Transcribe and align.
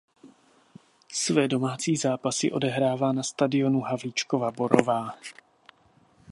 Své 1.13 1.47
domácí 1.47 1.95
zápasy 1.97 2.51
odehrává 2.51 3.11
na 3.13 3.23
stadionu 3.23 3.79
Havlíčkova 3.81 4.51
Borová. 4.51 5.13